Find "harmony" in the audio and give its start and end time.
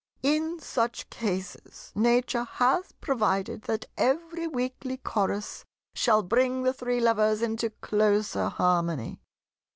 8.49-9.19